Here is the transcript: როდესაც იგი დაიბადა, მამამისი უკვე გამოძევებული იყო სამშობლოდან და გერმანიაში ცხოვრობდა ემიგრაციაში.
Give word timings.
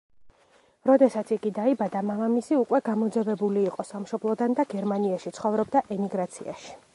როდესაც 0.89 1.33
იგი 1.35 1.51
დაიბადა, 1.57 2.01
მამამისი 2.11 2.57
უკვე 2.61 2.79
გამოძევებული 2.87 3.67
იყო 3.73 3.85
სამშობლოდან 3.91 4.57
და 4.61 4.67
გერმანიაში 4.73 5.35
ცხოვრობდა 5.39 5.85
ემიგრაციაში. 5.99 6.75